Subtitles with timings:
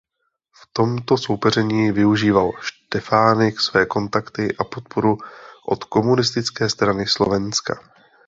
[0.61, 5.17] V tomto soupeření využíval Štefánik své kontakty a podporu
[5.67, 7.79] od Komunistické strany Slovenska.